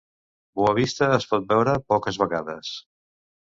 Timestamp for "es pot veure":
1.17-1.75